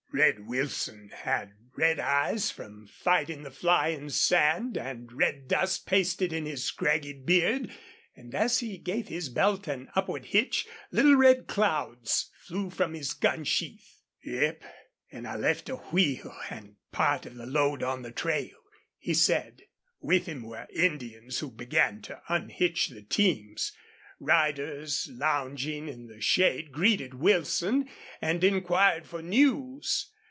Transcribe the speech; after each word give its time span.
Red 0.13 0.45
Wilson 0.45 1.07
had 1.13 1.53
red 1.77 1.97
eyes 1.97 2.51
from 2.51 2.85
fighting 2.85 3.43
the 3.43 3.49
flying 3.49 4.09
sand, 4.09 4.77
and 4.77 5.09
red 5.09 5.47
dust 5.47 5.85
pasted 5.85 6.33
in 6.33 6.45
his 6.45 6.65
scraggy 6.65 7.13
beard, 7.13 7.71
and 8.13 8.35
as 8.35 8.59
he 8.59 8.77
gave 8.77 9.07
his 9.07 9.29
belt 9.29 9.69
an 9.69 9.89
upward 9.95 10.25
hitch 10.25 10.67
little 10.91 11.15
red 11.15 11.47
clouds 11.47 12.29
flew 12.41 12.69
from 12.69 12.93
his 12.93 13.13
gun 13.13 13.45
sheath. 13.45 14.01
"Yep. 14.21 14.61
An' 15.13 15.25
I 15.25 15.37
left 15.37 15.69
a 15.69 15.77
wheel 15.77 16.35
an' 16.49 16.75
part 16.91 17.25
of 17.25 17.35
the 17.35 17.45
load 17.45 17.81
on 17.81 18.01
the 18.01 18.11
trail," 18.11 18.57
he 18.97 19.13
said. 19.13 19.61
With 20.01 20.25
him 20.25 20.43
were 20.43 20.67
Indians 20.73 21.39
who 21.39 21.51
began 21.51 22.01
to 22.01 22.21
unhitch 22.27 22.89
the 22.89 23.01
teams. 23.03 23.71
Riders 24.23 25.09
lounging 25.11 25.87
in 25.87 26.05
the 26.05 26.21
shade 26.21 26.71
greeted 26.71 27.15
Wilson 27.15 27.89
and 28.21 28.43
inquired 28.43 29.07
for 29.07 29.23
news. 29.23 30.11